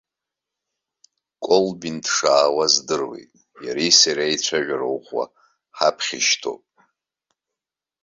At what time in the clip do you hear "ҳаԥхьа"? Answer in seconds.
5.77-6.15